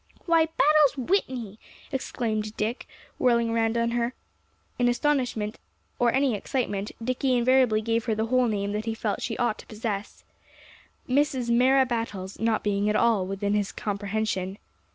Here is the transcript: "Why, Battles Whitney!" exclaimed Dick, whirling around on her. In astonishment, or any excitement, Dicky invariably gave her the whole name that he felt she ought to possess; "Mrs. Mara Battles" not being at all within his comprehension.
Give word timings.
"Why, 0.25 0.45
Battles 0.45 0.97
Whitney!" 0.97 1.59
exclaimed 1.91 2.57
Dick, 2.57 2.87
whirling 3.19 3.51
around 3.51 3.77
on 3.77 3.91
her. 3.91 4.15
In 4.79 4.87
astonishment, 4.87 5.59
or 5.99 6.11
any 6.11 6.33
excitement, 6.33 6.91
Dicky 7.03 7.37
invariably 7.37 7.81
gave 7.81 8.05
her 8.05 8.15
the 8.15 8.25
whole 8.25 8.47
name 8.47 8.71
that 8.71 8.85
he 8.85 8.95
felt 8.95 9.21
she 9.21 9.37
ought 9.37 9.59
to 9.59 9.67
possess; 9.67 10.23
"Mrs. 11.07 11.55
Mara 11.55 11.85
Battles" 11.85 12.39
not 12.39 12.63
being 12.63 12.89
at 12.89 12.95
all 12.95 13.27
within 13.27 13.53
his 13.53 13.71
comprehension. 13.71 14.57